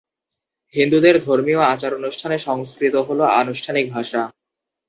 হিন্দুদের 0.75 1.15
ধর্মীয় 1.25 1.61
আচার-অনুষ্ঠানে 1.65 2.37
সংস্কৃত 2.37 2.95
হল 3.07 3.19
আনুষ্ঠানিক 3.41 3.85
ভাষা। 3.93 4.21